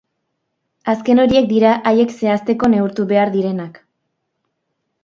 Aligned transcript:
Azken 0.93 1.21
horiek 1.25 1.49
dira 1.53 1.75
haiek 1.91 2.17
zehazteko 2.17 2.73
neurtu 2.73 3.07
behar 3.13 3.35
direnak. 3.39 3.83